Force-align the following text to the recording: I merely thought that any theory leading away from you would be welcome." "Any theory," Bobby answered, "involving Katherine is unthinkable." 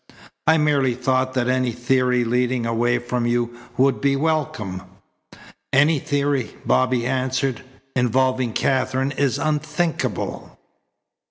I 0.47 0.57
merely 0.57 0.95
thought 0.95 1.35
that 1.35 1.47
any 1.47 1.71
theory 1.71 2.23
leading 2.23 2.65
away 2.65 2.97
from 2.97 3.27
you 3.27 3.55
would 3.77 4.01
be 4.01 4.15
welcome." 4.15 4.81
"Any 5.71 5.99
theory," 5.99 6.55
Bobby 6.65 7.05
answered, 7.05 7.63
"involving 7.95 8.51
Katherine 8.51 9.11
is 9.11 9.37
unthinkable." 9.37 10.57